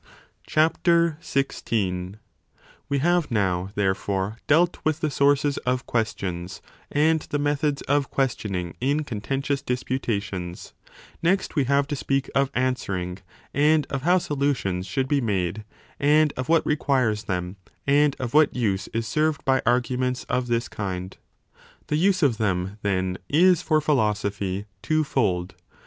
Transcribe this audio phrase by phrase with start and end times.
[0.49, 2.17] 40 16
[2.89, 8.09] We have now therefore dealt with the sources of questions, 175* and the methods of
[8.09, 10.73] questioning in contentious disputations:
[11.21, 13.19] next we have to speak of answering,
[13.53, 15.63] and of how solutions should be made,
[15.99, 20.67] and of what requires them, and of what use is served by arguments of this
[20.67, 21.15] kind.
[21.89, 25.53] The use of them, then, is, for philosophy, two fold.